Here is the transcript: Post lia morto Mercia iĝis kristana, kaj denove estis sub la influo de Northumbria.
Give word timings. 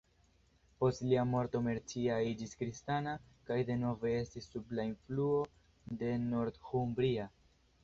Post 0.83 1.01
lia 1.09 1.25
morto 1.33 1.61
Mercia 1.67 2.15
iĝis 2.29 2.55
kristana, 2.61 3.13
kaj 3.51 3.59
denove 3.69 4.15
estis 4.23 4.49
sub 4.55 4.75
la 4.81 4.89
influo 4.95 5.39
de 6.03 6.13
Northumbria. 6.27 7.31